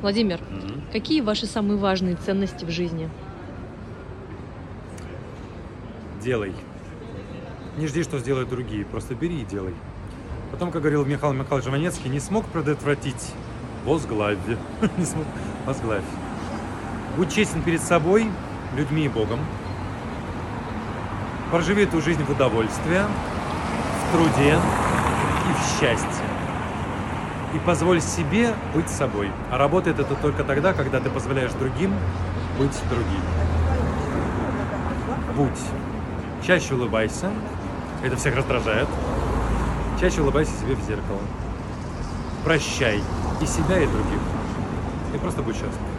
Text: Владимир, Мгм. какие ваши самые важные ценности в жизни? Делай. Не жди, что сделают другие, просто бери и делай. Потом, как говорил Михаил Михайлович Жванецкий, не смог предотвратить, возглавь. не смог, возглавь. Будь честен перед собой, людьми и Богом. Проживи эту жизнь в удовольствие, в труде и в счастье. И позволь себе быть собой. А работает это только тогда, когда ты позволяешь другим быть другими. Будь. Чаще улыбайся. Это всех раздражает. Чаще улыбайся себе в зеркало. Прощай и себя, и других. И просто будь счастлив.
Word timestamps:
Владимир, 0.00 0.40
Мгм. 0.50 0.82
какие 0.92 1.20
ваши 1.20 1.46
самые 1.46 1.76
важные 1.78 2.16
ценности 2.16 2.64
в 2.64 2.70
жизни? 2.70 3.08
Делай. 6.22 6.52
Не 7.76 7.86
жди, 7.86 8.02
что 8.02 8.18
сделают 8.18 8.48
другие, 8.48 8.84
просто 8.84 9.14
бери 9.14 9.40
и 9.40 9.44
делай. 9.44 9.74
Потом, 10.50 10.70
как 10.70 10.82
говорил 10.82 11.04
Михаил 11.04 11.32
Михайлович 11.32 11.66
Жванецкий, 11.66 12.10
не 12.10 12.20
смог 12.20 12.46
предотвратить, 12.46 13.32
возглавь. 13.84 14.38
не 14.98 15.04
смог, 15.04 15.24
возглавь. 15.66 16.04
Будь 17.16 17.32
честен 17.32 17.62
перед 17.62 17.80
собой, 17.80 18.28
людьми 18.76 19.04
и 19.04 19.08
Богом. 19.08 19.40
Проживи 21.50 21.84
эту 21.84 22.00
жизнь 22.00 22.22
в 22.22 22.30
удовольствие, 22.30 23.04
в 23.04 24.12
труде 24.12 24.54
и 24.54 25.52
в 25.54 25.80
счастье. 25.80 26.27
И 27.54 27.58
позволь 27.60 28.00
себе 28.00 28.54
быть 28.74 28.88
собой. 28.90 29.30
А 29.50 29.58
работает 29.58 29.98
это 29.98 30.14
только 30.14 30.44
тогда, 30.44 30.72
когда 30.74 31.00
ты 31.00 31.08
позволяешь 31.08 31.52
другим 31.52 31.94
быть 32.58 32.78
другими. 32.90 33.22
Будь. 35.34 36.46
Чаще 36.46 36.74
улыбайся. 36.74 37.30
Это 38.02 38.16
всех 38.16 38.36
раздражает. 38.36 38.88
Чаще 40.00 40.20
улыбайся 40.20 40.52
себе 40.60 40.74
в 40.74 40.80
зеркало. 40.82 41.20
Прощай 42.44 43.00
и 43.40 43.46
себя, 43.46 43.80
и 43.80 43.86
других. 43.86 44.20
И 45.14 45.18
просто 45.18 45.42
будь 45.42 45.54
счастлив. 45.54 45.97